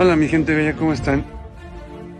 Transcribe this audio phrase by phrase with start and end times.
[0.00, 1.26] Hola mi gente bella, ¿cómo están?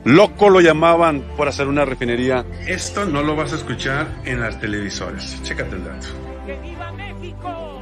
[0.04, 2.44] Loco lo llamaban por hacer una refinería.
[2.67, 5.41] Esto no lo vas a escuchar en las televisoras.
[5.44, 6.08] Chécate el dato.
[6.44, 7.80] ¡Que viva México!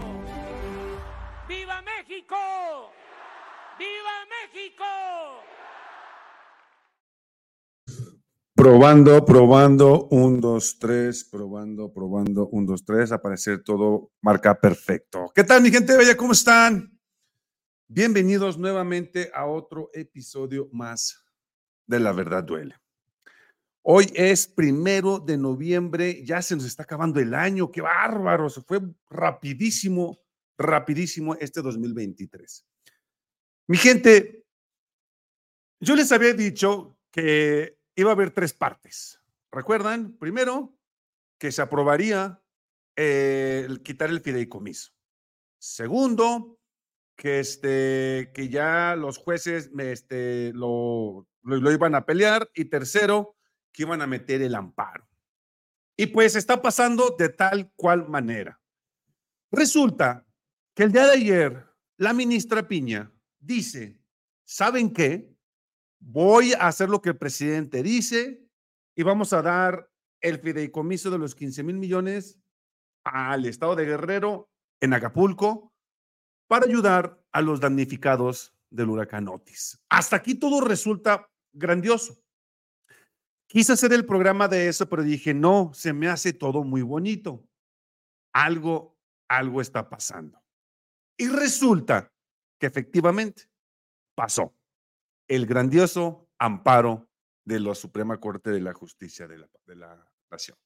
[1.48, 2.36] ¡Viva México!
[3.78, 4.84] ¡Viva México!
[8.54, 15.32] Probando, probando, un, dos, tres, probando, probando, un, dos, tres, aparecer todo marca perfecto.
[15.34, 16.18] ¿Qué tal mi gente bella?
[16.18, 16.95] ¿Cómo están?
[17.88, 21.24] Bienvenidos nuevamente a otro episodio más
[21.86, 22.74] de La Verdad Duele.
[23.82, 28.60] Hoy es primero de noviembre, ya se nos está acabando el año, qué bárbaro, se
[28.62, 30.18] fue rapidísimo,
[30.58, 32.66] rapidísimo este 2023.
[33.68, 34.44] Mi gente,
[35.78, 39.22] yo les había dicho que iba a haber tres partes.
[39.52, 40.18] ¿Recuerdan?
[40.18, 40.76] Primero,
[41.38, 42.42] que se aprobaría
[42.96, 44.90] eh, el quitar el fideicomiso.
[45.60, 46.58] Segundo,
[47.16, 53.36] que, este, que ya los jueces este, lo, lo, iban a pelear y tercero,
[53.72, 55.08] que iban a meter el amparo.
[55.96, 58.60] Y pues está pasando de tal cual manera.
[59.50, 60.26] Resulta
[60.74, 63.98] que el día de ayer la ministra Piña dice,
[64.44, 65.34] ¿saben qué?
[65.98, 68.46] Voy a hacer lo que el presidente dice
[68.94, 72.38] y vamos a dar el fideicomiso de los 15 mil millones
[73.04, 75.72] al estado de Guerrero en Acapulco
[76.46, 79.78] para ayudar a los damnificados del huracán Otis.
[79.88, 82.16] Hasta aquí todo resulta grandioso.
[83.48, 87.48] Quise hacer el programa de eso, pero dije, no, se me hace todo muy bonito.
[88.32, 90.42] Algo, algo está pasando.
[91.16, 92.12] Y resulta
[92.58, 93.44] que efectivamente
[94.14, 94.54] pasó
[95.28, 97.08] el grandioso amparo
[97.44, 100.58] de la Suprema Corte de la Justicia de la, de la Nación.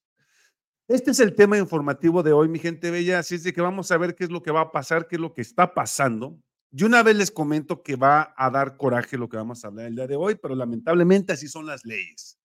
[0.90, 3.92] Este es el tema informativo de hoy, mi gente bella, así es de que vamos
[3.92, 6.36] a ver qué es lo que va a pasar, qué es lo que está pasando.
[6.72, 9.86] Y una vez les comento que va a dar coraje lo que vamos a hablar
[9.86, 12.40] el día de hoy, pero lamentablemente así son las leyes.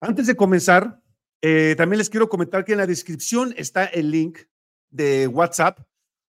[0.00, 1.00] Antes de comenzar,
[1.40, 4.40] eh, también les quiero comentar que en la descripción está el link
[4.90, 5.78] de WhatsApp,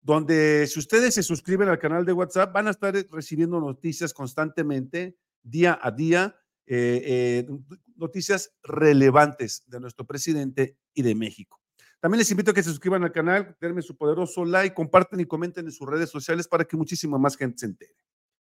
[0.00, 5.16] donde si ustedes se suscriben al canal de WhatsApp, van a estar recibiendo noticias constantemente,
[5.40, 6.34] día a día,
[6.66, 7.46] eh, eh,
[7.94, 11.60] noticias relevantes de nuestro presidente y de México.
[12.00, 15.24] También les invito a que se suscriban al canal, denme su poderoso like, comparten y
[15.24, 17.94] comenten en sus redes sociales para que muchísima más gente se entere.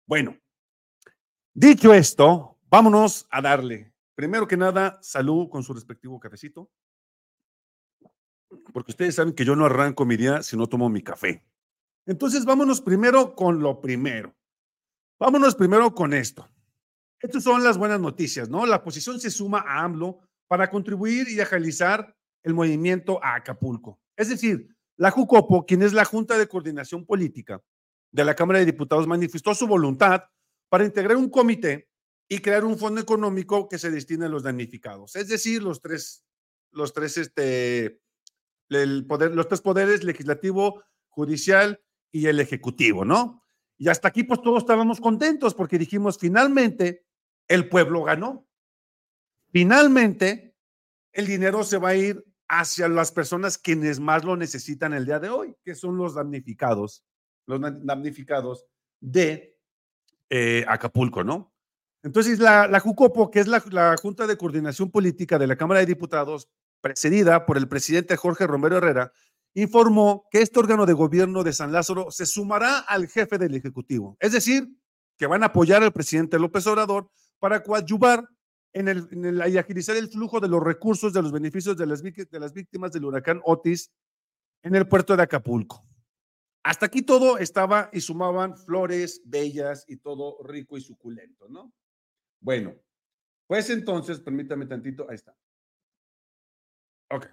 [0.06, 0.39] Bueno,
[1.53, 3.93] dicho esto, vámonos a darle.
[4.15, 6.71] Primero que nada, salud con su respectivo cafecito.
[8.73, 11.45] Porque ustedes saben que yo no arranco mi día si no tomo mi café.
[12.06, 14.34] Entonces, vámonos primero con lo primero.
[15.19, 16.49] Vámonos primero con esto.
[17.21, 18.65] Estas son las buenas noticias, ¿no?
[18.65, 24.01] La oposición se suma a AMLO para contribuir y agilizar el movimiento a Acapulco.
[24.17, 27.62] Es decir, la JUCOPO, quien es la Junta de Coordinación Política
[28.12, 30.25] de la Cámara de Diputados, manifestó su voluntad
[30.69, 31.89] para integrar un comité
[32.29, 35.17] y crear un fondo económico que se destine a los damnificados.
[35.17, 36.25] Es decir, los tres,
[36.71, 38.00] los tres, este,
[38.69, 43.43] el poder, los tres poderes, legislativo, judicial y el ejecutivo, ¿no?
[43.79, 47.06] Y hasta aquí, pues todos estábamos contentos porque dijimos, finalmente,
[47.49, 48.47] el pueblo ganó.
[49.50, 50.55] Finalmente,
[51.12, 55.21] el dinero se va a ir hacia las personas quienes más lo necesitan el día
[55.21, 57.05] de hoy, que son los damnificados,
[57.47, 58.66] los damnificados
[58.99, 59.56] de
[60.28, 61.55] eh, Acapulco, ¿no?
[62.03, 65.78] Entonces, la, la JUCOPO, que es la, la Junta de Coordinación Política de la Cámara
[65.81, 66.49] de Diputados,
[66.81, 69.12] precedida por el presidente Jorge Romero Herrera,
[69.55, 74.17] informó que este órgano de gobierno de San Lázaro se sumará al jefe del Ejecutivo.
[74.19, 74.69] Es decir,
[75.17, 78.28] que van a apoyar al presidente López Obrador para coadyuvar
[78.72, 81.86] en el, en el, y agilizar el flujo de los recursos de los beneficios de
[81.86, 83.91] las, de las víctimas del huracán Otis
[84.62, 85.84] en el puerto de Acapulco.
[86.62, 91.72] Hasta aquí todo estaba y sumaban flores bellas y todo rico y suculento, ¿no?
[92.41, 92.75] Bueno,
[93.47, 95.34] pues entonces, permítame tantito, ahí está.
[97.10, 97.26] Ok.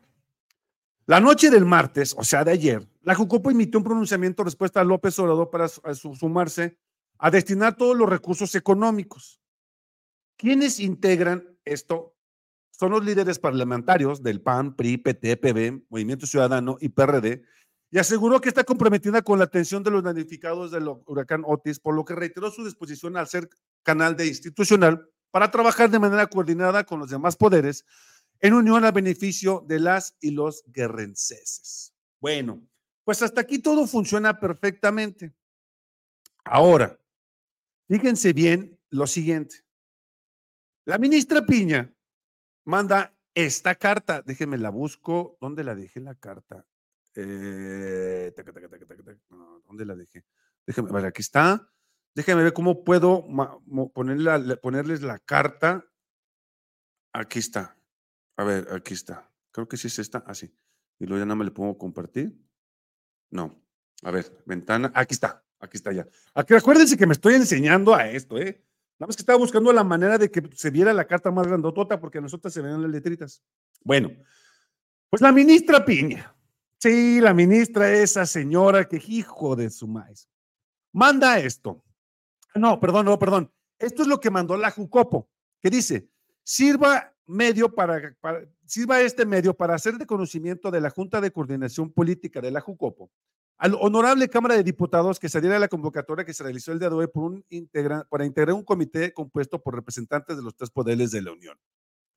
[1.05, 4.83] La noche del martes, o sea, de ayer, la Jucopo emitió un pronunciamiento respuesta a
[4.83, 6.77] López Obrador para sumarse
[7.17, 9.41] a destinar todos los recursos económicos
[10.37, 12.16] ¿Quiénes integran esto?
[12.69, 17.41] Son los líderes parlamentarios del PAN, PRI, PT, PB, Movimiento Ciudadano y PRD,
[17.89, 21.95] y aseguró que está comprometida con la atención de los damnificados del huracán Otis, por
[21.95, 23.49] lo que reiteró su disposición al ser
[23.81, 27.85] canal de institucional para trabajar de manera coordinada con los demás poderes
[28.40, 31.93] en unión al beneficio de las y los guerrenceses.
[32.19, 32.61] Bueno,
[33.03, 35.33] pues hasta aquí todo funciona perfectamente.
[36.43, 36.99] Ahora,
[37.87, 39.66] fíjense bien lo siguiente.
[40.87, 41.93] La ministra Piña
[42.63, 44.22] manda esta carta.
[44.22, 45.37] Déjenme la busco.
[45.41, 46.66] ¿Dónde la dejé la carta?
[47.13, 48.34] Eh,
[49.67, 50.23] ¿Dónde la dejé?
[50.66, 51.69] Déjenme ver, aquí está.
[52.16, 53.28] Déjenme ver cómo puedo
[53.93, 55.85] ponerles la carta.
[57.11, 57.78] Aquí está.
[58.37, 59.29] A ver, aquí está.
[59.51, 60.19] Creo que sí es esta.
[60.19, 60.55] Así.
[60.55, 60.59] Ah,
[60.99, 62.33] y luego ya nada más le pongo compartir.
[63.29, 63.61] No.
[64.03, 64.90] A ver, ventana.
[64.95, 65.43] Aquí está.
[65.59, 66.07] Aquí está ya.
[66.33, 68.63] Acuérdense que me estoy enseñando a esto, ¿eh?
[68.99, 71.99] Nada más que estaba buscando la manera de que se viera la carta más grandotota
[71.99, 73.44] porque a nosotras se ven las letritas.
[73.84, 74.09] Bueno,
[75.09, 76.34] pues la ministra Piña.
[76.79, 80.28] Sí, la ministra, esa señora que hijo de su maíz.
[80.94, 81.84] Manda esto.
[82.55, 83.52] No, perdón, no, perdón.
[83.79, 85.29] Esto es lo que mandó la Jucopo,
[85.61, 86.09] que dice,
[86.43, 88.16] sirva medio para,
[88.66, 92.61] sirva este medio para hacer de conocimiento de la Junta de Coordinación Política de la
[92.61, 93.11] Jucopo
[93.57, 96.89] al honorable Cámara de Diputados que saliera de la convocatoria que se realizó el día
[96.89, 97.45] de hoy por un
[98.09, 101.57] para integrar un comité compuesto por representantes de los tres poderes de la Unión.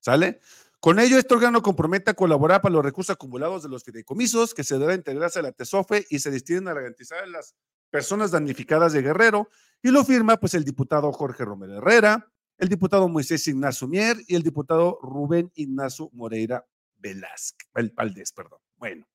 [0.00, 0.40] ¿Sale?
[0.80, 4.64] Con ello, este órgano compromete a colaborar para los recursos acumulados de los fideicomisos que
[4.64, 7.54] se deben integrarse a la TESOFE y se destinen a garantizar a las
[7.90, 9.50] personas damnificadas de Guerrero.
[9.82, 14.36] Y lo firma pues el diputado Jorge Romero Herrera, el diputado Moisés Ignacio Mier y
[14.36, 16.66] el diputado Rubén Ignacio Moreira
[16.96, 18.60] Velázquez, Valdés, perdón.
[18.76, 19.06] Bueno,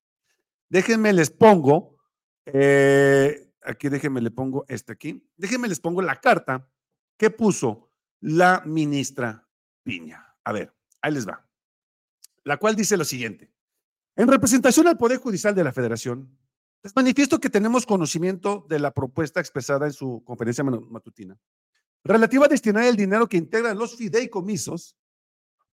[0.69, 1.94] déjenme les pongo
[2.45, 5.27] eh, aquí déjenme le pongo este aquí.
[5.35, 6.69] Déjenme les pongo la carta
[7.17, 9.47] que puso la ministra
[9.83, 10.35] Piña.
[10.43, 11.47] A ver, ahí les va.
[12.43, 13.51] La cual dice lo siguiente.
[14.15, 16.37] En representación al Poder Judicial de la Federación,
[16.83, 21.37] les manifiesto que tenemos conocimiento de la propuesta expresada en su conferencia matutina
[22.05, 24.95] relativa a destinar el dinero que integran los fideicomisos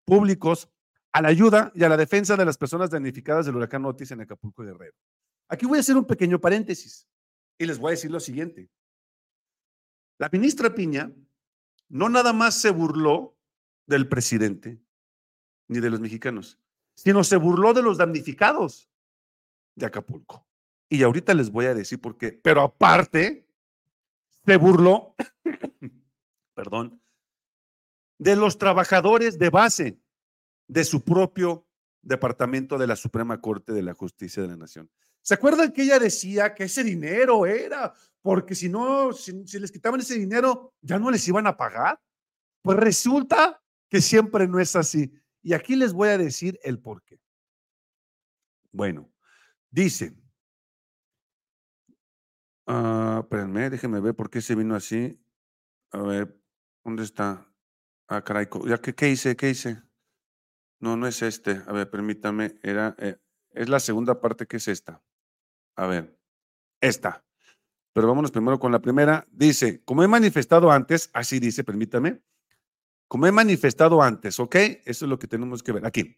[0.05, 0.69] públicos
[1.11, 4.21] a la ayuda y a la defensa de las personas damnificadas del huracán Otis en
[4.21, 4.95] Acapulco Guerrero.
[5.51, 7.09] Aquí voy a hacer un pequeño paréntesis
[7.57, 8.69] y les voy a decir lo siguiente.
[10.17, 11.11] La ministra Piña
[11.89, 13.35] no nada más se burló
[13.85, 14.79] del presidente
[15.67, 16.57] ni de los mexicanos,
[16.95, 18.89] sino se burló de los damnificados
[19.75, 20.47] de Acapulco.
[20.87, 22.31] Y ahorita les voy a decir por qué.
[22.31, 23.45] Pero aparte,
[24.45, 25.15] se burló,
[26.53, 27.01] perdón,
[28.17, 29.99] de los trabajadores de base
[30.69, 31.67] de su propio
[32.01, 34.89] departamento de la Suprema Corte de la Justicia de la Nación.
[35.21, 37.93] ¿Se acuerdan que ella decía que ese dinero era?
[38.21, 41.99] Porque si no, si, les quitaban ese dinero, ya no les iban a pagar.
[42.61, 45.13] Pues resulta que siempre no es así.
[45.41, 47.19] Y aquí les voy a decir el por qué.
[48.71, 49.11] Bueno,
[49.69, 50.15] dice,
[52.67, 55.19] uh, espérenme, déjenme ver por qué se vino así.
[55.91, 56.39] A ver,
[56.83, 57.51] ¿dónde está?
[58.07, 59.35] Ah, caray, ¿ya qué, qué hice?
[59.35, 59.81] ¿Qué hice?
[60.79, 61.61] No, no es este.
[61.67, 63.17] A ver, permítame, era, eh,
[63.51, 65.01] es la segunda parte que es esta.
[65.81, 66.15] A ver,
[66.79, 67.25] esta.
[67.91, 69.25] Pero vámonos primero con la primera.
[69.31, 72.21] Dice, como he manifestado antes, así dice, permítame.
[73.07, 74.55] Como he manifestado antes, ¿ok?
[74.85, 75.83] Eso es lo que tenemos que ver.
[75.87, 76.15] Aquí.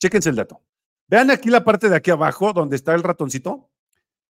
[0.00, 0.62] Chéquense el dato.
[1.06, 3.70] Vean aquí la parte de aquí abajo, donde está el ratoncito,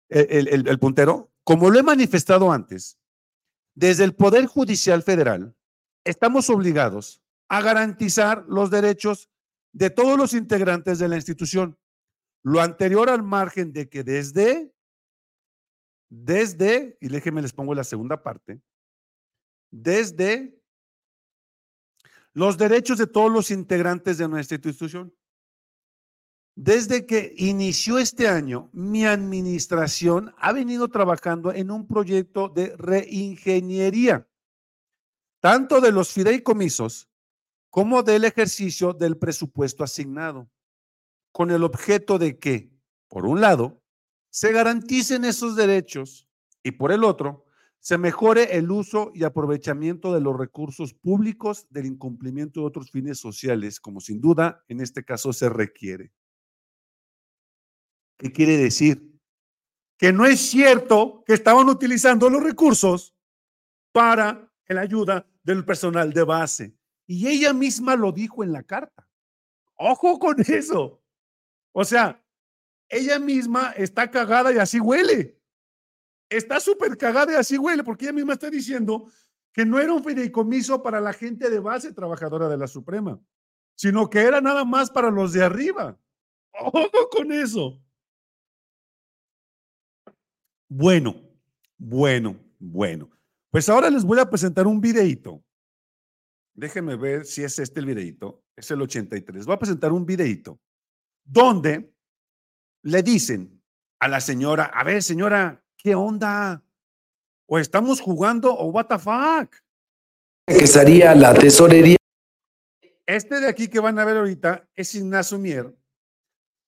[0.08, 1.30] el, el puntero.
[1.44, 2.98] Como lo he manifestado antes,
[3.76, 5.54] desde el Poder Judicial Federal,
[6.02, 9.30] estamos obligados a garantizar los derechos
[9.72, 11.78] de todos los integrantes de la institución
[12.46, 14.72] lo anterior al margen de que desde,
[16.08, 18.62] desde, y déjenme les pongo la segunda parte,
[19.72, 20.56] desde
[22.34, 25.12] los derechos de todos los integrantes de nuestra institución.
[26.54, 34.28] Desde que inició este año, mi administración ha venido trabajando en un proyecto de reingeniería,
[35.40, 37.10] tanto de los fideicomisos
[37.70, 40.48] como del ejercicio del presupuesto asignado
[41.36, 42.72] con el objeto de que,
[43.08, 43.82] por un lado,
[44.30, 46.26] se garanticen esos derechos
[46.62, 47.44] y por el otro,
[47.78, 53.18] se mejore el uso y aprovechamiento de los recursos públicos del incumplimiento de otros fines
[53.18, 56.10] sociales, como sin duda en este caso se requiere.
[58.16, 59.20] ¿Qué quiere decir?
[59.98, 63.14] Que no es cierto que estaban utilizando los recursos
[63.92, 66.78] para la ayuda del personal de base.
[67.06, 69.06] Y ella misma lo dijo en la carta.
[69.74, 71.02] Ojo con eso.
[71.78, 72.24] O sea,
[72.88, 75.38] ella misma está cagada y así huele.
[76.30, 79.10] Está súper cagada y así huele, porque ella misma está diciendo
[79.52, 83.20] que no era un fideicomiso para la gente de base trabajadora de la Suprema,
[83.74, 86.00] sino que era nada más para los de arriba.
[86.52, 87.78] Ojo con eso.
[90.70, 91.14] Bueno,
[91.76, 93.10] bueno, bueno.
[93.50, 95.44] Pues ahora les voy a presentar un videito.
[96.54, 98.42] Déjenme ver si es este el videito.
[98.56, 99.44] Es el 83.
[99.44, 100.58] Voy a presentar un videito
[101.26, 101.92] donde
[102.82, 103.62] le dicen
[103.98, 106.62] a la señora, a ver señora, ¿qué onda?
[107.48, 109.54] ¿O estamos jugando o what the fuck?
[110.46, 111.96] Que sería la tesorería.
[113.04, 115.76] Este de aquí que van a ver ahorita es Ignacio Mier,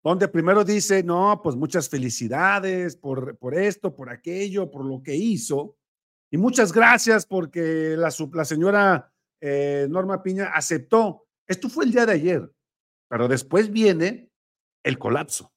[0.04, 5.14] donde primero dice, no, pues muchas felicidades por, por esto, por aquello, por lo que
[5.14, 5.76] hizo.
[6.30, 11.26] Y muchas gracias porque la, la señora eh, Norma Piña aceptó.
[11.46, 12.52] Esto fue el día de ayer,
[13.08, 14.27] pero después viene
[14.82, 15.52] el colapso.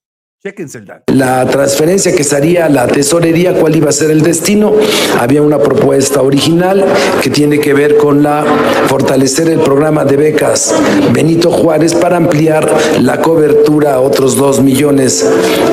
[1.13, 4.73] La transferencia que se haría a la tesorería, cuál iba a ser el destino.
[5.19, 6.83] Había una propuesta original
[7.21, 8.43] que tiene que ver con la
[8.87, 10.73] fortalecer el programa de becas
[11.13, 12.67] Benito Juárez para ampliar
[13.01, 15.29] la cobertura a otros dos millones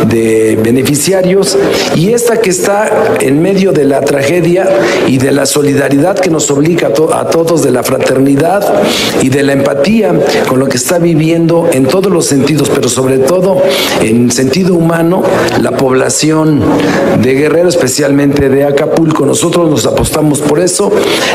[0.06, 1.56] de beneficiarios.
[1.96, 4.68] Y esta que está en medio de la tragedia
[5.06, 8.82] y de la solidaridad que nos obliga a, a todos, de la fraternidad
[9.22, 10.12] y de la empatía
[10.46, 13.62] con lo que está viviendo en todos los sentidos, pero sobre todo
[14.02, 15.22] en sentido humano
[15.60, 16.60] la población
[17.22, 19.24] de Guerrero, especialmente de Acapulco.
[19.24, 20.90] Nosotros nos apostamos por eso.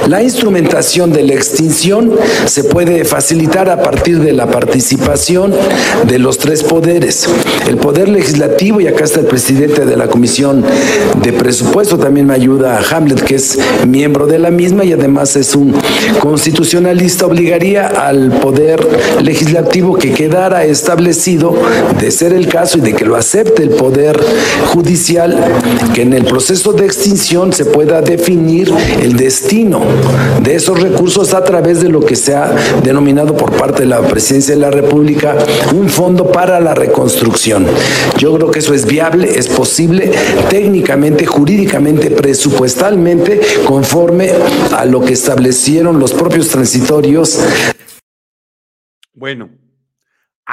[0.08, 2.12] La instrumentación de la extinción
[2.46, 5.53] se puede facilitar a partir de la participación
[6.08, 7.27] de los tres poderes.
[7.68, 10.63] El poder legislativo, y acá está el presidente de la Comisión
[11.22, 15.36] de Presupuesto, también me ayuda a Hamlet, que es miembro de la misma y además
[15.36, 15.74] es un
[16.20, 18.86] constitucionalista, obligaría al poder
[19.22, 21.56] legislativo que quedara establecido,
[22.00, 24.20] de ser el caso y de que lo acepte el Poder
[24.67, 25.38] Judicial,
[25.93, 29.82] que en el proceso de extinción se pueda definir el destino
[30.41, 32.53] de esos recursos a través de lo que se ha
[32.84, 35.36] denominado por parte de la Presidencia de la República
[35.74, 37.65] un fondo para la reconstrucción.
[38.17, 40.12] Yo creo que eso es viable, es posible
[40.50, 44.32] técnicamente, jurídicamente, presupuestalmente, conforme
[44.72, 47.39] a lo que establecieron los propios transitorios.
[49.13, 49.50] Bueno,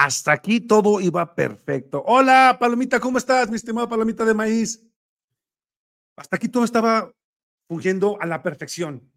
[0.00, 2.02] hasta aquí todo iba perfecto.
[2.06, 4.82] Hola, Palomita, ¿cómo estás, mi estimada Palomita de maíz?
[6.16, 7.12] Hasta aquí todo estaba
[7.68, 9.12] fungiendo a la perfección.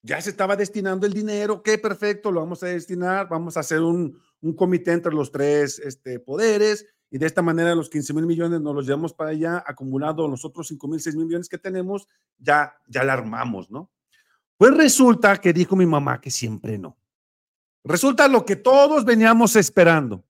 [0.00, 3.82] Ya se estaba destinando el dinero, qué perfecto, lo vamos a destinar, vamos a hacer
[3.82, 4.18] un,
[4.56, 8.74] comité entre los tres este, poderes y de esta manera los 15 mil millones nos
[8.74, 12.08] los llevamos para allá, acumulado los otros 5 mil, 6 mil millones que tenemos,
[12.38, 13.90] ya, ya la armamos, ¿no?
[14.56, 16.96] Pues resulta que dijo mi mamá que siempre no.
[17.84, 20.24] Resulta lo que todos veníamos esperando.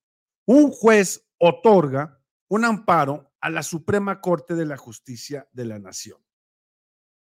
[0.46, 6.18] Un juez otorga un amparo a la Suprema Corte de la Justicia de la Nación.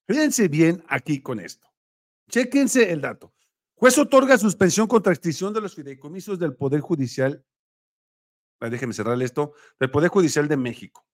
[0.08, 1.68] Fíjense bien aquí con esto.
[2.30, 3.34] Chéquense el dato.
[3.76, 7.46] Juez otorga suspensión contra extinción de los fideicomisos del Poder Judicial.
[8.60, 9.54] Déjenme cerrar esto.
[9.80, 11.06] Del Poder Judicial de México.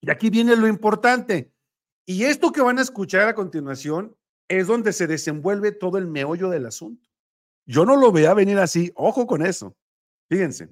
[0.00, 1.52] Y aquí viene lo importante.
[2.04, 4.16] Y esto que van a escuchar a continuación
[4.48, 7.07] es donde se desenvuelve todo el meollo del asunto.
[7.68, 8.90] Yo no lo veía venir así.
[8.94, 9.76] Ojo con eso.
[10.26, 10.70] Fíjense.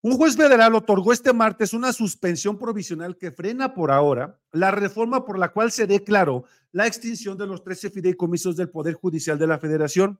[0.00, 5.26] Un juez federal otorgó este martes una suspensión provisional que frena por ahora la reforma
[5.26, 9.46] por la cual se declaró la extinción de los 13 fideicomisos del Poder Judicial de
[9.46, 10.18] la Federación,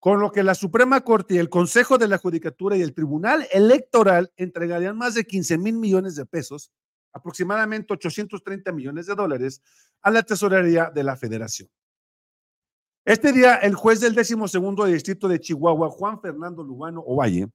[0.00, 3.46] con lo que la Suprema Corte y el Consejo de la Judicatura y el Tribunal
[3.52, 6.72] Electoral entregarían más de 15 mil millones de pesos,
[7.12, 9.62] aproximadamente 830 millones de dólares,
[10.02, 11.68] a la tesorería de la Federación.
[13.08, 17.48] Este día, el juez del décimo segundo distrito de Chihuahua, Juan Fernando Lugano Ovalle,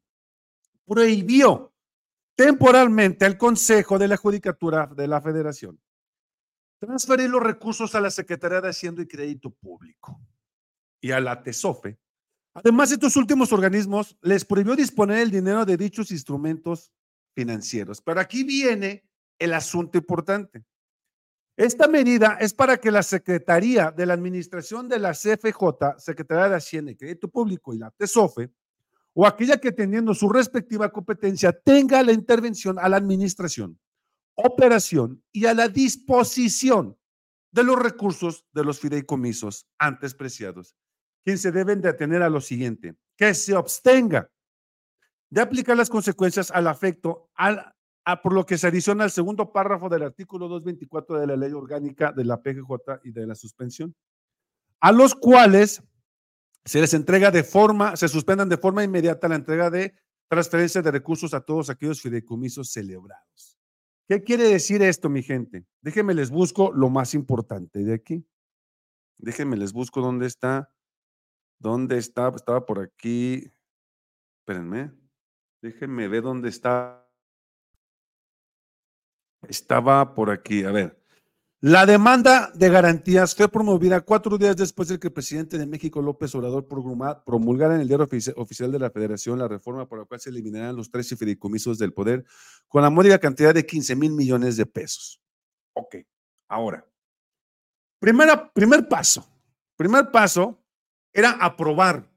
[0.83, 1.71] prohibió
[2.35, 5.79] temporalmente al Consejo de la Judicatura de la Federación
[6.79, 10.19] transferir los recursos a la Secretaría de Hacienda y Crédito Público
[10.99, 11.99] y a la TESOFE.
[12.55, 16.91] Además, estos últimos organismos les prohibió disponer el dinero de dichos instrumentos
[17.35, 18.01] financieros.
[18.01, 19.07] Pero aquí viene
[19.37, 20.63] el asunto importante.
[21.55, 26.55] Esta medida es para que la Secretaría de la Administración de la CFJ, Secretaría de
[26.55, 28.51] Hacienda y Crédito Público y la TESOFE,
[29.13, 33.79] o aquella que teniendo su respectiva competencia tenga la intervención a la administración,
[34.33, 36.97] operación y a la disposición
[37.51, 40.75] de los recursos de los fideicomisos antes preciados,
[41.23, 44.31] quien se deben de atener a lo siguiente, que se abstenga
[45.29, 47.72] de aplicar las consecuencias al afecto al
[48.05, 51.53] Ah, por lo que se adiciona al segundo párrafo del artículo 224 de la ley
[51.53, 53.95] orgánica de la PGJ y de la suspensión,
[54.81, 55.81] a los cuales
[56.65, 59.93] se les entrega de forma, se suspendan de forma inmediata la entrega de
[60.27, 63.57] transferencia de recursos a todos aquellos fideicomisos celebrados.
[64.07, 65.65] ¿Qué quiere decir esto, mi gente?
[65.81, 68.25] Déjenme les busco lo más importante de aquí.
[69.17, 70.73] Déjenme les busco dónde está.
[71.59, 72.29] ¿Dónde está?
[72.35, 73.49] Estaba por aquí.
[74.39, 74.91] Espérenme.
[75.61, 77.02] Déjenme ver dónde está
[79.53, 81.03] estaba por aquí, a ver.
[81.65, 86.01] La demanda de garantías fue promovida cuatro días después de que el presidente de México,
[86.01, 88.05] López Obrador, promulgara en el diario
[88.35, 91.93] oficial de la Federación la reforma por la cual se eliminarán los tres fideicomisos del
[91.93, 92.25] poder
[92.67, 95.21] con la módica cantidad de 15 mil millones de pesos.
[95.73, 95.95] Ok,
[96.49, 96.85] ahora,
[97.97, 99.25] primera, primer paso,
[99.77, 100.61] primer paso
[101.13, 102.11] era aprobar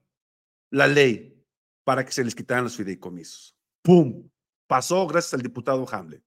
[0.72, 1.40] la ley
[1.84, 3.56] para que se les quitaran los fideicomisos.
[3.80, 4.28] ¡Pum!
[4.66, 6.25] Pasó gracias al diputado Hamlet.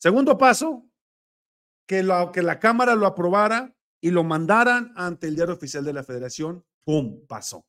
[0.00, 0.88] Segundo paso,
[1.86, 6.02] que, que la Cámara lo aprobara y lo mandaran ante el diario oficial de la
[6.02, 7.26] federación, ¡pum!
[7.26, 7.66] pasó.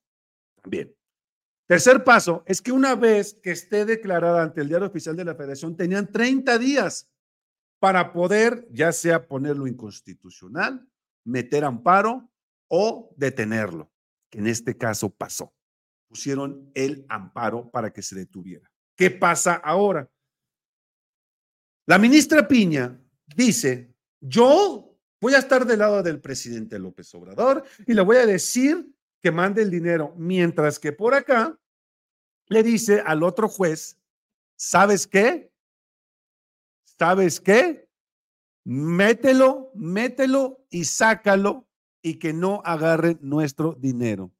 [0.61, 0.95] También.
[1.67, 5.35] Tercer paso es que una vez que esté declarada ante el diario oficial de la
[5.35, 7.09] federación, tenían 30 días
[7.79, 10.87] para poder ya sea ponerlo inconstitucional,
[11.25, 12.29] meter amparo
[12.69, 13.91] o detenerlo,
[14.29, 15.53] que en este caso pasó.
[16.07, 18.71] Pusieron el amparo para que se detuviera.
[18.95, 20.09] ¿Qué pasa ahora?
[21.85, 22.99] La ministra Piña
[23.35, 28.25] dice, yo voy a estar del lado del presidente López Obrador y le voy a
[28.25, 31.57] decir que mande el dinero, mientras que por acá
[32.47, 33.97] le dice al otro juez,
[34.55, 35.51] ¿sabes qué?
[36.83, 37.89] ¿Sabes qué?
[38.63, 41.67] Mételo, mételo y sácalo
[42.01, 44.31] y que no agarre nuestro dinero.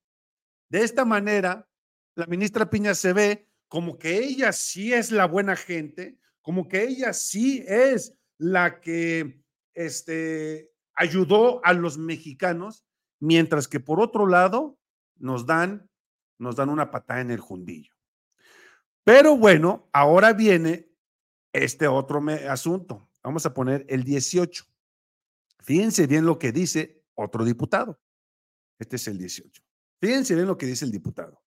[0.70, 1.68] De esta manera,
[2.16, 6.84] la ministra Piña se ve como que ella sí es la buena gente, como que
[6.84, 9.44] ella sí es la que
[9.74, 12.86] este, ayudó a los mexicanos,
[13.20, 14.78] mientras que por otro lado
[15.16, 15.90] nos dan,
[16.40, 17.94] nos dan una patada en el jundillo.
[19.04, 20.90] Pero bueno, ahora viene
[21.54, 23.10] este otro asunto.
[23.24, 24.66] Vamos a poner el 18.
[25.60, 28.00] Fíjense bien lo que dice otro diputado.
[28.80, 29.62] Este es el 18.
[30.00, 31.42] Fíjense bien lo que dice el diputado.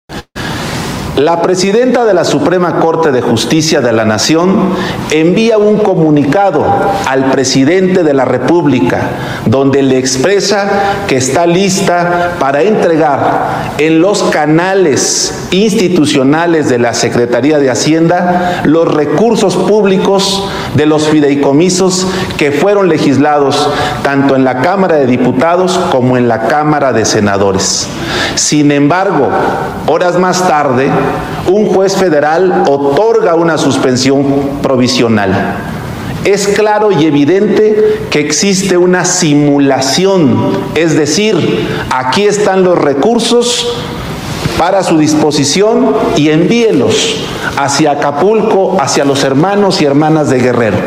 [1.16, 4.74] La presidenta de la Suprema Corte de Justicia de la Nación
[5.12, 6.66] envía un comunicado
[7.06, 9.10] al presidente de la República
[9.46, 10.68] donde le expresa
[11.06, 18.92] que está lista para entregar en los canales institucionales de la Secretaría de Hacienda los
[18.92, 23.70] recursos públicos de los fideicomisos que fueron legislados
[24.02, 27.86] tanto en la Cámara de Diputados como en la Cámara de Senadores.
[28.34, 29.28] Sin embargo,
[29.86, 30.90] horas más tarde,
[31.48, 35.56] un juez federal otorga una suspensión provisional.
[36.24, 40.38] Es claro y evidente que existe una simulación,
[40.74, 43.76] es decir, aquí están los recursos
[44.58, 47.16] para su disposición y envíelos
[47.56, 50.78] hacia Acapulco, hacia los hermanos y hermanas de Guerrero.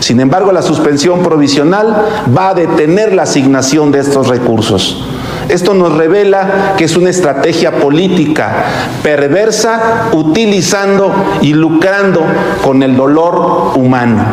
[0.00, 2.06] Sin embargo, la suspensión provisional
[2.36, 5.02] va a detener la asignación de estos recursos.
[5.48, 8.64] Esto nos revela que es una estrategia política
[9.02, 12.22] perversa utilizando y lucrando
[12.62, 14.24] con el dolor humano.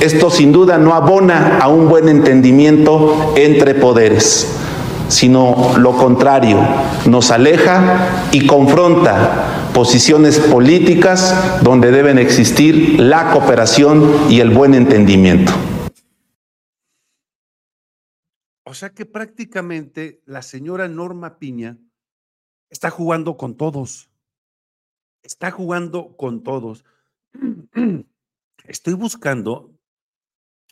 [0.00, 4.52] Esto sin duda no abona a un buen entendimiento entre poderes,
[5.08, 6.58] sino lo contrario,
[7.06, 7.80] nos aleja
[8.30, 15.52] y confronta posiciones políticas donde deben existir la cooperación y el buen entendimiento.
[18.64, 21.78] O sea que prácticamente la señora Norma Piña
[22.70, 24.10] está jugando con todos.
[25.22, 26.84] Está jugando con todos.
[28.64, 29.78] Estoy buscando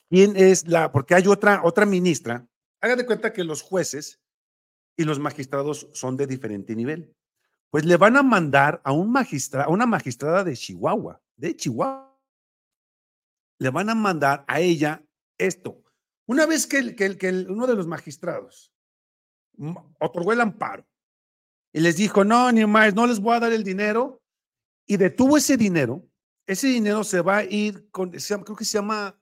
[0.08, 2.48] quién es la, porque hay otra, otra ministra.
[2.80, 4.20] Haga de cuenta que los jueces
[4.96, 7.14] y los magistrados son de diferente nivel.
[7.70, 12.18] Pues le van a mandar a un magistrado, a una magistrada de Chihuahua, de Chihuahua.
[13.58, 15.04] Le van a mandar a ella
[15.38, 15.81] esto.
[16.26, 18.72] Una vez que, que, uno de los magistrados
[19.98, 20.86] otorgó el amparo
[21.72, 24.22] y les dijo, no, ni más, no les voy a dar el dinero,
[24.86, 26.06] y detuvo ese dinero,
[26.46, 29.18] ese dinero se va a ir con, creo que se llama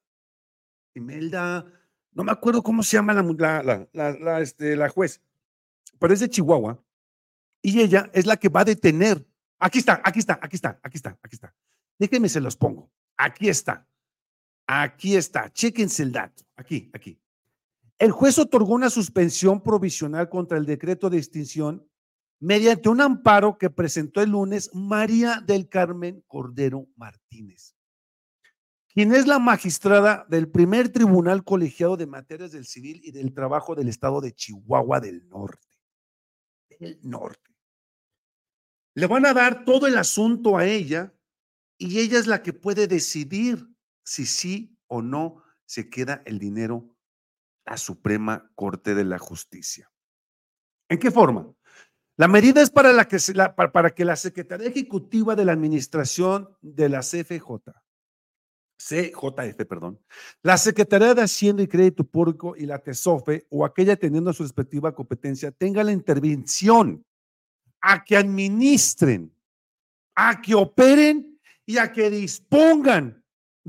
[0.95, 1.65] Imelda,
[2.13, 5.23] no me acuerdo cómo se llama la, la, este, la juez,
[5.99, 6.83] pero es de Chihuahua,
[7.63, 9.27] y ella es la que va a detener.
[9.59, 11.55] Aquí está, aquí está, aquí está, aquí está, aquí está.
[11.99, 12.91] Déjenme se los pongo.
[13.17, 13.87] Aquí está.
[14.73, 16.45] Aquí está, chéquense el dato.
[16.55, 17.21] Aquí, aquí.
[17.99, 21.85] El juez otorgó una suspensión provisional contra el decreto de extinción
[22.39, 27.75] mediante un amparo que presentó el lunes María del Carmen Cordero Martínez,
[28.87, 33.75] quien es la magistrada del primer tribunal colegiado de materias del civil y del trabajo
[33.75, 35.67] del estado de Chihuahua del Norte.
[36.79, 37.51] Del norte.
[38.95, 41.13] Le van a dar todo el asunto a ella
[41.77, 43.70] y ella es la que puede decidir
[44.11, 46.97] si sí o no se queda el dinero
[47.65, 49.89] a Suprema Corte de la Justicia.
[50.89, 51.55] ¿En qué forma?
[52.17, 53.19] La medida es para, la que,
[53.55, 57.71] para, que la Secretaría Ejecutiva de la Administración de la CFJ,
[58.79, 60.01] CJF, perdón,
[60.43, 64.93] la Secretaría de Hacienda y Crédito Público y la TESOFE o aquella teniendo su respectiva
[64.93, 67.07] competencia tenga la intervención
[67.81, 69.33] a que administren,
[70.17, 73.20] a que operen y a que dispongan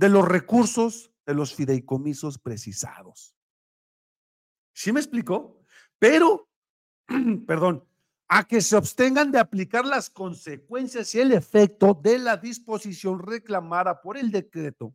[0.01, 3.35] de los recursos de los fideicomisos precisados.
[4.73, 5.63] ¿Sí me explicó?
[5.99, 6.49] Pero,
[7.45, 7.85] perdón,
[8.27, 14.01] a que se abstengan de aplicar las consecuencias y el efecto de la disposición reclamada
[14.01, 14.91] por el decreto,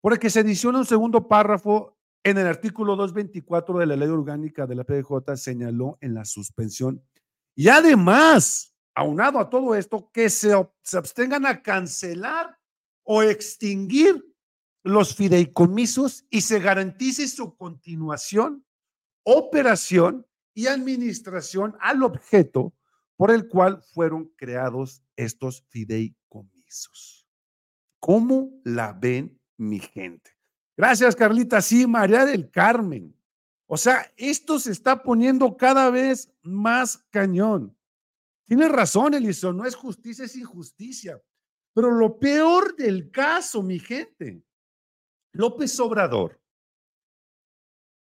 [0.00, 4.08] por el que se adiciona un segundo párrafo en el artículo 224 de la ley
[4.08, 7.00] orgánica de la PDJ señaló en la suspensión
[7.54, 10.50] y además, aunado a todo esto, que se,
[10.82, 12.58] se abstengan a cancelar
[13.04, 14.24] o extinguir
[14.82, 18.66] los fideicomisos y se garantice su continuación,
[19.22, 22.74] operación y administración al objeto
[23.16, 27.26] por el cual fueron creados estos fideicomisos.
[28.00, 30.32] ¿Cómo la ven mi gente?
[30.76, 31.62] Gracias, Carlita.
[31.62, 33.16] Sí, María del Carmen.
[33.66, 37.76] O sea, esto se está poniendo cada vez más cañón.
[38.44, 41.18] Tienes razón, Eliso, no es justicia, es injusticia.
[41.74, 44.42] Pero lo peor del caso, mi gente,
[45.32, 46.40] López Obrador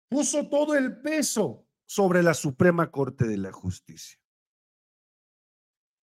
[0.08, 4.18] puso todo el peso sobre la Suprema Corte de la Justicia,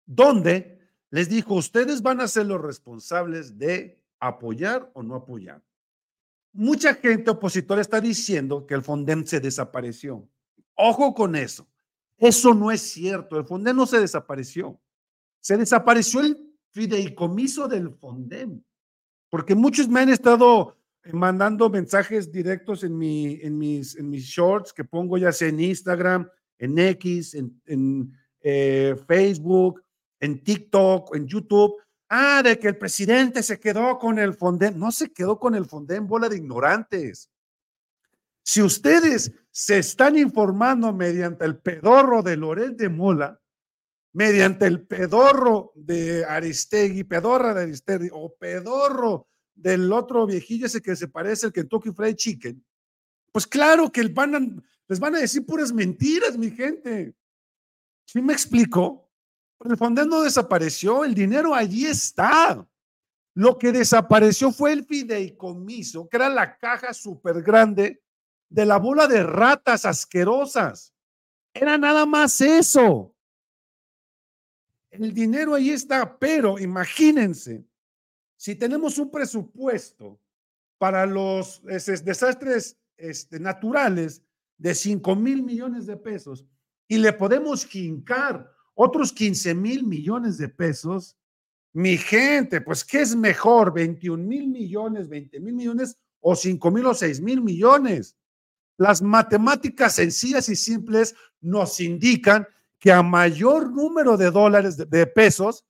[0.06, 0.78] donde
[1.10, 5.64] les dijo, ustedes van a ser los responsables de apoyar o no apoyar.
[6.54, 10.28] Mucha gente opositora está diciendo que el Fondem se desapareció.
[10.76, 11.68] Ojo con eso.
[12.18, 13.38] Eso no es cierto.
[13.38, 14.80] El Fondem no se desapareció.
[15.40, 18.62] Se desapareció el fideicomiso del Fondem.
[19.30, 20.78] Porque muchos me han estado
[21.12, 25.60] mandando mensajes directos en, mi, en, mis, en mis shorts que pongo ya sea en
[25.60, 29.82] Instagram, en X, en, eh, Facebook,
[30.20, 31.76] en TikTok, en YouTube,
[32.10, 34.80] Ah, de que el presidente se quedó con el Fonden.
[34.80, 37.30] No se quedó con el Fonden, bola de ignorantes.
[38.44, 43.42] Si ustedes se están informando mediante el pedorro de Loret de Mola,
[44.18, 50.96] mediante el pedorro de Aristegui, pedorra de Aristegui, o pedorro del otro viejillo ese que
[50.96, 52.66] se parece al Kentucky Fried Chicken,
[53.32, 54.14] pues claro que les
[55.00, 57.14] van a decir puras mentiras, mi gente.
[58.06, 59.08] ¿Sí me explico?
[59.64, 62.68] El Fonden no desapareció, el dinero allí está.
[63.36, 68.02] Lo que desapareció fue el fideicomiso, que era la caja súper grande
[68.50, 70.92] de la bola de ratas asquerosas.
[71.54, 73.14] Era nada más eso.
[75.00, 77.64] El dinero ahí está, pero imagínense,
[78.36, 80.20] si tenemos un presupuesto
[80.80, 84.24] para los desastres este, naturales
[84.58, 86.46] de 5 mil millones de pesos
[86.88, 91.16] y le podemos jincar otros 15 mil millones de pesos.
[91.74, 93.74] Mi gente, pues, ¿qué es mejor?
[93.74, 98.16] ¿21 mil millones, 20 mil millones o 5 mil o 6 mil millones?
[98.78, 102.48] Las matemáticas sencillas y simples nos indican
[102.80, 105.66] que a mayor número de dólares, de, pesos,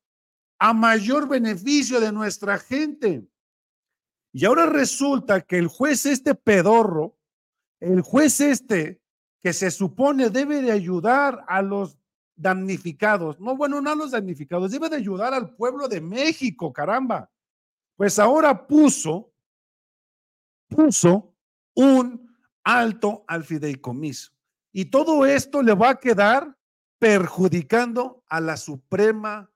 [0.60, 3.28] a mayor beneficio de nuestra gente.
[4.34, 7.18] Y ahora resulta que el juez este pedorro,
[7.80, 9.02] el juez este
[9.42, 11.98] que se supone debe de ayudar a los
[12.36, 13.40] damnificados.
[13.40, 17.32] No, bueno, no a los damnificados, debe de ayudar al pueblo de México, caramba.
[17.96, 19.32] Pues ahora puso,
[20.68, 21.34] puso
[21.74, 24.32] un alto al fideicomiso.
[24.72, 26.57] Y todo esto le va a quedar
[27.00, 29.52] perjudicando a la Suprema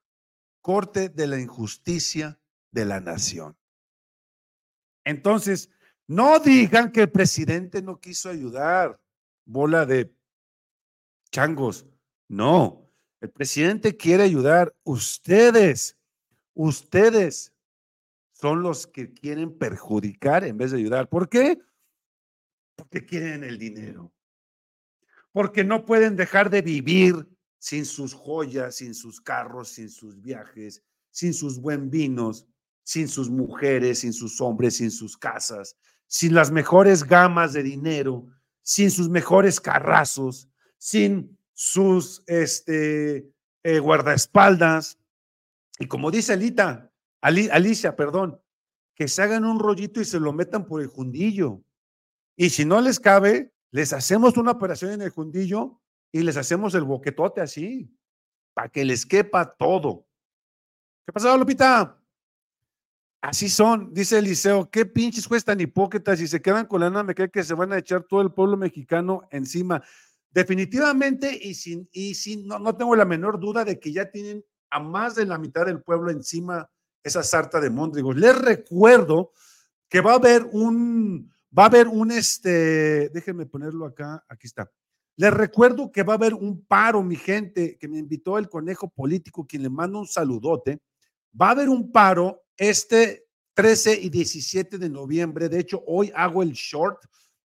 [0.60, 3.56] Corte de la Injusticia de la Nación.
[5.04, 5.70] Entonces,
[6.06, 9.00] no digan que el presidente no quiso ayudar,
[9.44, 10.14] bola de
[11.30, 11.86] changos.
[12.28, 14.74] No, el presidente quiere ayudar.
[14.84, 15.98] Ustedes,
[16.54, 17.52] ustedes
[18.32, 21.08] son los que quieren perjudicar en vez de ayudar.
[21.08, 21.58] ¿Por qué?
[22.76, 24.12] Porque quieren el dinero.
[25.32, 27.26] Porque no pueden dejar de vivir
[27.58, 32.46] sin sus joyas, sin sus carros, sin sus viajes, sin sus buen vinos,
[32.82, 38.26] sin sus mujeres, sin sus hombres, sin sus casas, sin las mejores gamas de dinero,
[38.62, 43.30] sin sus mejores carrazos, sin sus este,
[43.62, 44.98] eh, guardaespaldas.
[45.78, 46.90] Y como dice Alita,
[47.20, 48.40] Alicia, perdón,
[48.94, 51.62] que se hagan un rollito y se lo metan por el jundillo.
[52.36, 55.80] Y si no les cabe, les hacemos una operación en el jundillo
[56.12, 57.90] y les hacemos el boquetote así,
[58.54, 60.06] para que les quepa todo.
[61.06, 61.98] ¿Qué pasó, Lupita?
[63.22, 67.14] Así son, dice Eliseo, qué pinches cuestan hipócritas y se quedan con la nada, me
[67.14, 69.82] cree que se van a echar todo el pueblo mexicano encima.
[70.30, 74.44] Definitivamente, y, sin, y sin, no, no tengo la menor duda de que ya tienen
[74.70, 76.68] a más de la mitad del pueblo encima
[77.02, 78.16] esa sarta de Móndrigos.
[78.16, 79.32] Les recuerdo
[79.88, 84.70] que va a haber un, va a haber un, este, déjenme ponerlo acá, aquí está.
[85.16, 88.88] Les recuerdo que va a haber un paro, mi gente, que me invitó el conejo
[88.88, 90.80] político, quien le manda un saludote.
[91.38, 95.48] Va a haber un paro este 13 y 17 de noviembre.
[95.48, 97.04] De hecho, hoy hago el short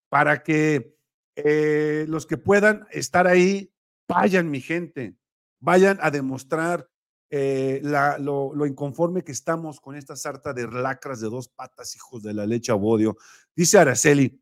[0.09, 0.95] para que
[1.35, 3.71] eh, los que puedan estar ahí,
[4.07, 5.15] vayan, mi gente,
[5.59, 6.89] vayan a demostrar
[7.29, 7.81] eh,
[8.19, 12.45] lo, inconforme que estamos con esta sarta de lacras de dos patas, hijos de la
[12.45, 13.17] leche a bodio.
[13.55, 14.41] Dice Araceli,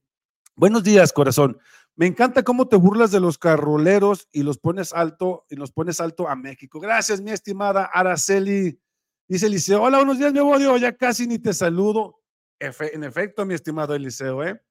[0.58, 1.60] Buenos días, corazón.
[1.98, 6.00] Me encanta cómo te burlas de los carroleros y los pones alto y los pones
[6.00, 6.80] alto a México.
[6.80, 8.80] Gracias, mi estimada Araceli.
[9.28, 10.78] Dice Eliseo, hola, buenos días, mi odio.
[10.78, 12.22] Ya casi ni te saludo.
[12.60, 14.62] en efecto, mi estimado Eliseo, ¿eh?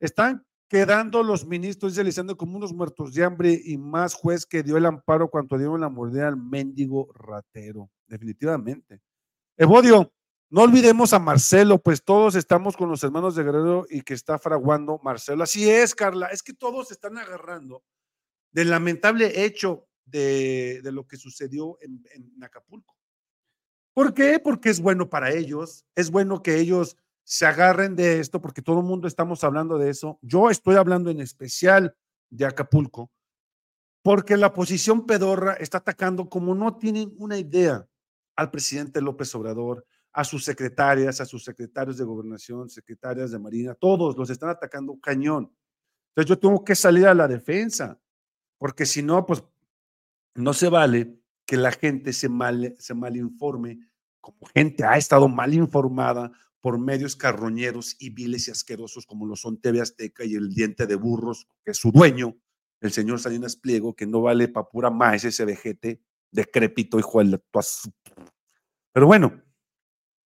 [0.00, 4.62] Están quedando los ministros, dice Eliseo, como unos muertos de hambre y más juez que
[4.62, 7.90] dio el amparo cuando dieron la mordida al mendigo ratero.
[8.06, 9.00] Definitivamente.
[9.56, 10.12] Evodio,
[10.50, 14.38] no olvidemos a Marcelo, pues todos estamos con los hermanos de Guerrero y que está
[14.38, 15.42] fraguando Marcelo.
[15.42, 17.82] Así es, Carla, es que todos están agarrando
[18.52, 22.96] del lamentable hecho de, lo que sucedió en, en, Acapulco.
[23.92, 24.38] ¿Por qué?
[24.38, 26.96] Porque es bueno para ellos, es bueno que ellos
[27.28, 30.16] se agarren de esto, porque todo el mundo estamos hablando de eso.
[30.22, 31.96] Yo estoy hablando en especial
[32.30, 33.10] de Acapulco,
[34.00, 37.84] porque la posición pedorra está atacando como no tienen una idea
[38.36, 43.74] al presidente López Obrador, a sus secretarias, a sus secretarios de gobernación, secretarias de Marina,
[43.74, 45.52] todos los están atacando cañón.
[46.10, 47.98] Entonces yo tengo que salir a la defensa,
[48.56, 49.42] porque si no, pues
[50.36, 53.80] no se vale que la gente se mal, se malinforme,
[54.20, 59.36] como gente ha estado mal informada por medios carroñeros y viles y asquerosos como lo
[59.36, 62.36] son TV Azteca y el diente de burros, que es su dueño,
[62.80, 67.40] el señor Salinas Pliego, que no vale para pura más ese vejete decrépito, hijo de
[68.92, 69.42] Pero bueno,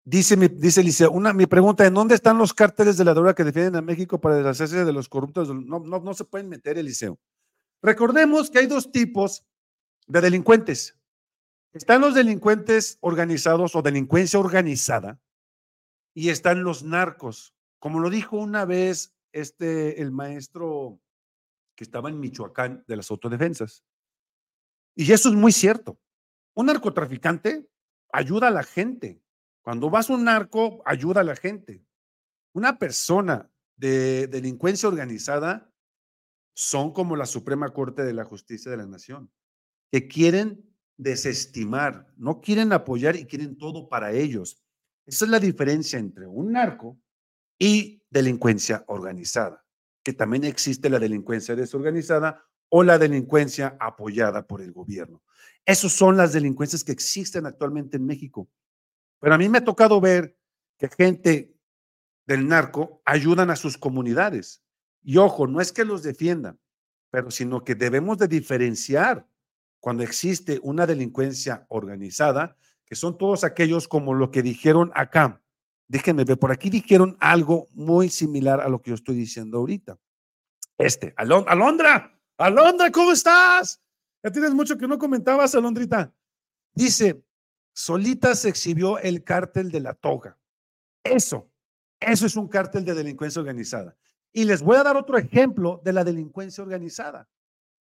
[0.06, 3.42] Dice, mi, dice una, mi pregunta, ¿en dónde están los cárteles de la droga que
[3.42, 5.48] defienden a México para deshacerse de los corruptos?
[5.48, 7.18] No, no, no se pueden meter, Eliseo.
[7.82, 9.46] Recordemos que hay dos tipos
[10.06, 10.98] de delincuentes.
[11.72, 15.18] Están los delincuentes organizados o delincuencia organizada
[16.14, 17.55] y están los narcos.
[17.79, 21.00] Como lo dijo una vez este, el maestro
[21.77, 23.85] que estaba en Michoacán de las autodefensas.
[24.94, 25.98] Y eso es muy cierto.
[26.55, 27.68] Un narcotraficante
[28.12, 29.20] ayuda a la gente
[29.64, 31.83] cuando vas a un narco, ayuda a la gente.
[32.53, 35.72] Una persona de delincuencia organizada
[36.55, 39.33] son como la Suprema Corte de la Justicia de la Nación,
[39.90, 44.62] que quieren desestimar, no quieren apoyar y quieren todo para ellos.
[45.06, 46.98] Esa es la diferencia entre un narco
[47.58, 49.64] y delincuencia organizada,
[50.02, 55.22] que también existe la delincuencia desorganizada o la delincuencia apoyada por el gobierno.
[55.64, 58.48] Esas son las delincuencias que existen actualmente en México.
[59.20, 60.36] Pero a mí me ha tocado ver
[60.78, 61.54] que gente
[62.26, 64.62] del narco ayudan a sus comunidades.
[65.02, 66.58] Y ojo, no es que los defiendan,
[67.10, 69.26] pero sino que debemos de diferenciar
[69.80, 72.56] cuando existe una delincuencia organizada,
[72.87, 75.42] que son todos aquellos como lo que dijeron acá.
[75.88, 79.99] Déjenme ver, por aquí dijeron algo muy similar a lo que yo estoy diciendo ahorita.
[80.79, 83.81] Este, Alondra, Alondra, ¿cómo estás?
[84.23, 86.12] Ya tienes mucho que no comentabas, Alondrita.
[86.75, 87.23] Dice,
[87.73, 90.38] solita se exhibió el cártel de la toga.
[91.05, 91.51] Eso,
[92.01, 93.97] eso es un cártel de delincuencia organizada.
[94.33, 97.29] Y les voy a dar otro ejemplo de la delincuencia organizada.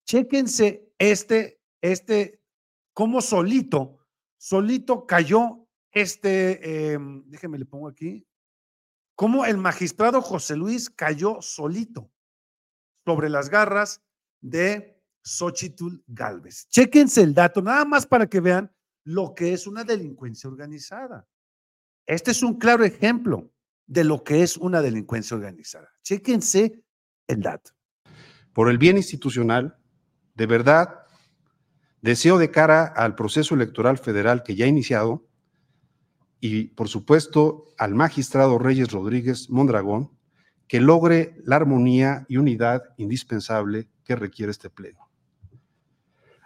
[0.05, 2.41] Chéquense este, este,
[2.93, 4.02] cómo solito,
[4.43, 8.27] solito cayó este, em, déjenme le pongo aquí,
[9.15, 12.11] cómo el magistrado José Luis cayó solito
[13.05, 14.01] sobre las garras
[14.41, 16.67] de Xochitl Galvez.
[16.67, 18.69] Chéquense el dato, nada más para que vean
[19.05, 21.25] lo que es una delincuencia organizada.
[22.05, 23.49] Este es un claro ejemplo
[23.85, 25.89] de lo que es una delincuencia organizada.
[26.01, 26.83] Chéquense
[27.27, 27.71] el dato.
[28.51, 29.77] Por el bien institucional,
[30.33, 31.02] de verdad,
[32.03, 35.25] deseo de cara al proceso electoral federal que ya ha iniciado
[36.39, 40.11] y, por supuesto, al magistrado Reyes Rodríguez Mondragón,
[40.67, 45.09] que logre la armonía y unidad indispensable que requiere este pleno.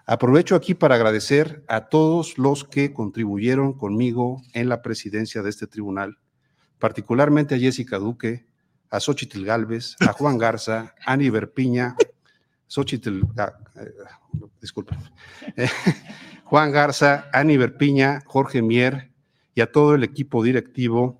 [0.06, 5.66] Aprovecho aquí para agradecer a todos los que contribuyeron conmigo en la presidencia de este
[5.66, 6.20] tribunal,
[6.78, 8.46] particularmente a Jessica Duque,
[8.92, 11.96] a Xochitl Galvez, a Juan Garza, a Ani Berpiña,
[12.68, 13.58] Xochitl, ah,
[15.56, 15.68] eh,
[16.46, 19.12] Juan Garza, Ani Berpiña, Jorge Mier
[19.56, 21.20] y a todo el equipo directivo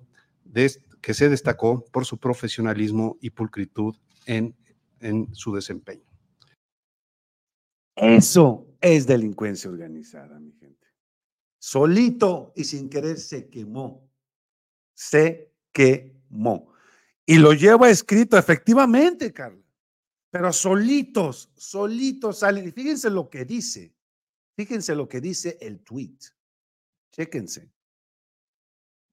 [1.00, 4.54] que se destacó por su profesionalismo y pulcritud en,
[5.00, 6.04] en su desempeño.
[7.96, 10.86] Eso es delincuencia organizada, mi gente.
[11.58, 14.08] Solito y sin querer se quemó.
[14.94, 16.72] Se quemó.
[17.26, 19.67] Y lo lleva escrito efectivamente, Carla.
[20.30, 22.68] Pero solitos, solitos salen.
[22.68, 23.94] Y fíjense lo que dice.
[24.56, 26.18] Fíjense lo que dice el tweet.
[27.12, 27.72] Chéquense.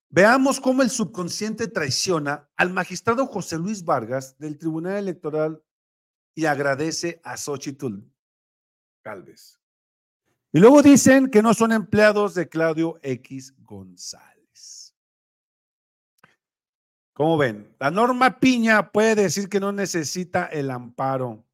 [0.09, 5.61] Veamos cómo el subconsciente traiciona al magistrado José Luis Vargas del Tribunal Electoral
[6.33, 8.01] y agradece a Xochitl
[9.01, 9.59] Calves.
[10.51, 14.34] Y luego dicen que no son empleados de Claudio X González.
[17.15, 17.73] ¿Cómo ven?
[17.79, 21.45] La norma Piña puede decir que no necesita el amparo.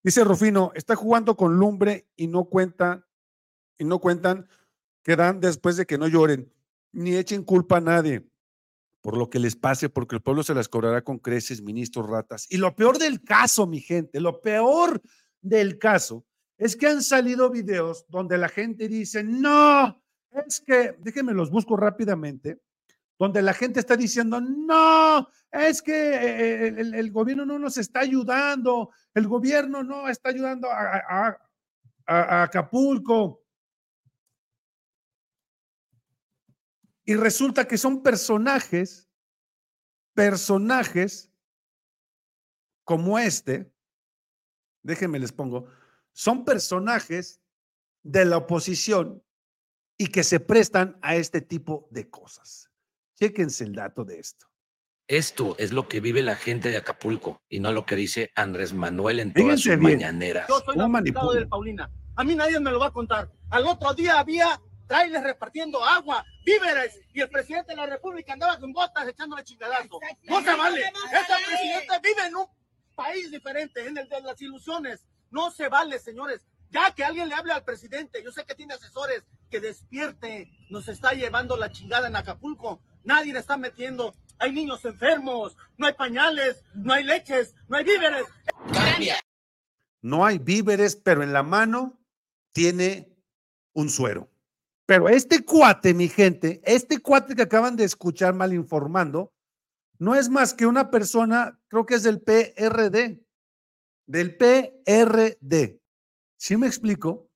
[0.00, 3.04] Dice Rufino, está jugando con lumbre y no cuentan,
[3.78, 4.48] y no cuentan
[5.02, 6.52] que dan después de que no lloren,
[6.92, 8.28] ni echen culpa a nadie
[9.00, 12.46] por lo que les pase, porque el pueblo se las cobrará con creces, ministros, ratas.
[12.48, 15.02] Y lo peor del caso, mi gente, lo peor
[15.40, 16.24] del caso
[16.58, 20.00] es que han salido videos donde la gente dice, no,
[20.46, 22.60] es que, déjenme los busco rápidamente,
[23.18, 28.92] donde la gente está diciendo, no, es que eh, el, gobierno no nos está ayudando,
[29.14, 31.38] el gobierno no está ayudando a
[32.06, 33.44] Acapulco.
[37.04, 39.08] Y resulta que son personajes,
[40.14, 41.32] personajes
[42.84, 43.70] como este,
[44.82, 45.66] déjenme les pongo,
[46.12, 47.40] son personajes
[48.02, 49.22] de la oposición
[49.98, 52.70] y que se prestan a este tipo de cosas.
[53.18, 54.46] Chéquense el dato de esto.
[55.08, 58.72] Esto es lo que vive la gente de Acapulco y no lo que dice Andrés
[58.72, 60.46] Manuel en todas sus mañaneras.
[60.48, 61.90] Yo soy manipulado del Paulina.
[62.14, 63.32] A mí nadie me lo va a contar.
[63.50, 68.60] Al otro día había trailers repartiendo agua, víveres, y el presidente de la República andaba
[68.60, 69.98] con botas echándole chingadazo.
[70.22, 70.80] No se vale.
[70.80, 72.46] Este presidente vive en un
[72.94, 75.06] país diferente, en el de las ilusiones.
[75.30, 76.46] No se vale, señores.
[76.70, 80.52] Ya que alguien le hable al presidente, yo sé que tiene asesores, que despierte.
[80.70, 84.14] Nos está llevando la chingada en Acapulco nadie le está metiendo.
[84.38, 88.26] Hay niños enfermos, no hay pañales, no hay leches, no hay víveres.
[90.00, 91.98] No hay víveres, pero en la mano
[92.52, 93.16] tiene
[93.72, 94.28] un suero.
[94.86, 99.32] Pero este cuate, mi gente, este cuate que acaban de escuchar mal informando,
[99.98, 103.20] no es más que una persona, creo que es del PRD,
[104.06, 105.80] del PRD.
[106.36, 107.28] ¿Sí me explico?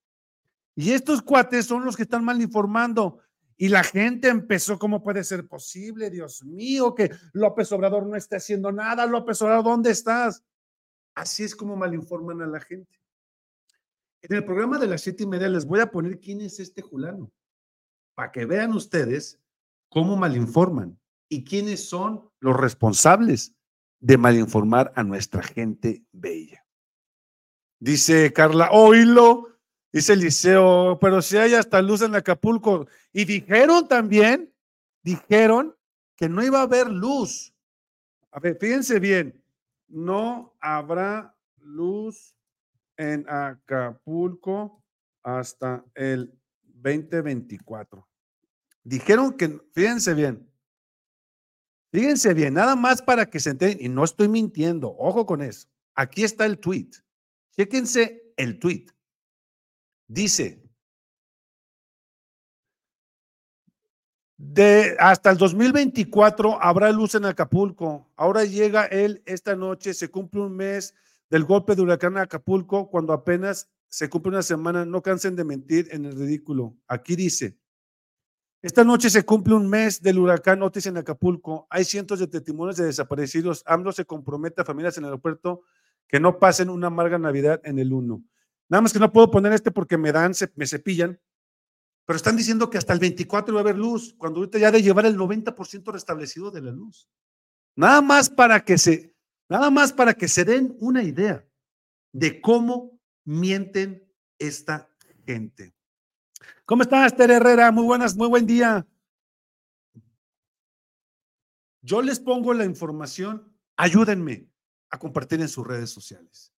[0.77, 3.19] Y estos cuates son los que están mal informando.
[3.62, 6.11] Y la gente empezó, ¿cómo puede ser posible?
[6.11, 9.07] Dios mío, que López Obrador no esté haciendo nada.
[9.07, 10.42] López Obrador, ¿dónde estás?
[11.14, 12.98] Así es como malinforman a la gente.
[14.22, 16.83] En el programa de las siete y media les voy a poner quién es este
[16.83, 17.31] Julano,
[18.16, 19.38] para que vean ustedes
[19.88, 20.98] cómo malinforman
[21.29, 23.55] y quiénes son los responsables
[24.01, 26.66] de malinformar a nuestra gente bella.
[27.79, 29.52] Dice Carla, oílo,
[29.93, 32.87] Dice Eliseo, pero si hay hasta luz en Acapulco.
[33.13, 34.53] Y dijeron también,
[35.03, 35.77] dijeron
[36.17, 37.55] que no iba a haber luz.
[38.31, 39.45] A ver, fíjense bien,
[39.89, 42.35] no habrá luz
[42.97, 44.83] en Acapulco
[45.23, 48.09] hasta el 2024.
[48.85, 50.51] Dijeron que, fíjense bien,
[51.93, 55.69] fíjense bien, nada más para que se enteren, y no estoy mintiendo, ojo con eso.
[55.95, 56.91] Aquí está el tweet.
[57.51, 58.87] Chéquense el tweet.
[60.09, 60.62] Dice,
[64.37, 68.11] de hasta el 2024 habrá luz en Acapulco.
[68.17, 70.95] Ahora llega él esta noche, se cumple un mes
[71.31, 75.88] del golpe de huracán Acapulco, cuando apenas se cumple una semana, no cansen de mentir
[75.93, 76.77] en el ridículo.
[76.88, 77.57] Aquí dice,
[78.62, 81.67] esta noche se cumple un mes del huracán Otis en Acapulco.
[81.69, 83.62] Hay cientos de testimonios de desaparecidos.
[83.67, 85.62] AMLO se compromete a familias en el aeropuerto
[86.07, 88.23] que no pasen una amarga Navidad en el 1.
[88.73, 91.21] Nada más que no puedo poner este porque me dan, me cepillan.
[92.07, 94.81] Pero están diciendo que hasta el 24 va a haber luz, cuando ahorita ya de
[94.81, 97.07] llevar el 90% restablecido de la luz.
[97.77, 99.15] Nada más para que se,
[99.47, 101.47] nada más para que se den una idea
[102.13, 104.89] de cómo mienten esta
[105.27, 105.75] gente.
[106.65, 107.71] ¿Cómo estás, Esther Herrera?
[107.73, 108.87] Muy buenas, muy buen día.
[111.83, 114.49] Yo les pongo la información, ayúdenme
[114.89, 116.55] a compartir en sus redes sociales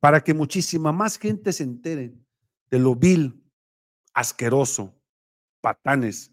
[0.00, 2.14] para que muchísima más gente se entere
[2.70, 3.42] de lo vil,
[4.14, 4.94] asqueroso,
[5.60, 6.32] patanes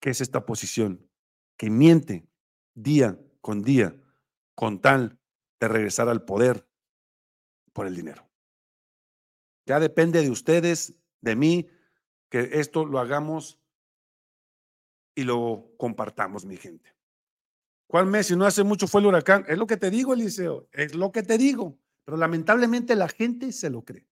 [0.00, 1.08] que es esta posición,
[1.56, 2.26] que miente
[2.74, 3.96] día con día
[4.54, 5.18] con tal
[5.60, 6.68] de regresar al poder
[7.72, 8.28] por el dinero.
[9.66, 11.68] Ya depende de ustedes, de mí,
[12.28, 13.60] que esto lo hagamos
[15.14, 16.94] y lo compartamos, mi gente.
[17.86, 18.26] ¿Cuál mes?
[18.26, 19.44] Si no hace mucho fue el huracán.
[19.46, 20.66] Es lo que te digo, Eliseo.
[20.72, 21.78] Es lo que te digo.
[22.04, 24.06] Pero lamentablemente la gente se lo cree.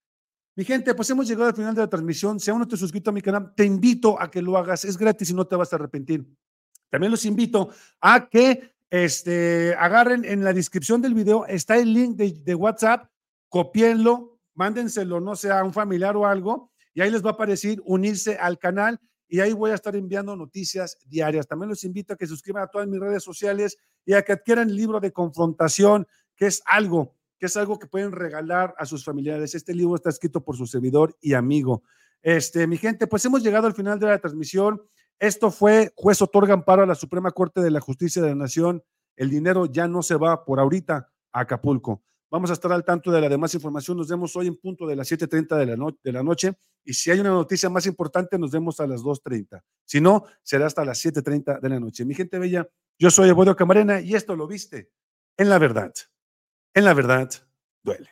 [0.56, 2.38] Mi gente, pues hemos llegado al final de la transmisión.
[2.40, 4.84] Si aún no te has suscrito a mi canal, te invito a que lo hagas.
[4.84, 6.26] Es gratis y no te vas a arrepentir.
[6.90, 7.70] También los invito
[8.00, 13.08] a que este, agarren en la descripción del video, está el link de, WhatsApp,
[13.48, 17.80] copienlo, mándenselo, no sé, a un familiar o algo, y ahí les va a aparecer
[17.84, 21.46] unirse al canal y ahí voy a estar enviando noticias diarias.
[21.46, 24.68] También los invito a que suscriban a todas mis redes sociales y a que adquieran
[24.68, 29.04] el libro de confrontación, que es algo que es algo que pueden regalar a sus
[29.04, 29.56] familiares.
[29.56, 31.82] Este libro está escrito por su servidor y amigo.
[32.22, 34.80] Este, mi gente, pues hemos llegado al final de la transmisión.
[35.18, 38.84] Esto fue Juez otorga amparo a la Suprema Corte de la Justicia de la Nación
[39.20, 42.02] el dinero ya no se va por ahorita a Acapulco.
[42.30, 43.98] Vamos a estar al tanto de la demás información.
[43.98, 46.54] Nos vemos hoy en punto de las 7.30 de, la de la noche.
[46.84, 49.60] Y si hay una noticia más importante, nos vemos a las 2.30.
[49.84, 52.06] Si no, será hasta las 7.30 de la noche.
[52.06, 52.66] Mi gente bella,
[52.98, 54.90] yo soy Evodio Camarena y esto lo viste
[55.36, 55.92] en la verdad.
[56.74, 57.30] En la verdad,
[57.82, 58.10] duele.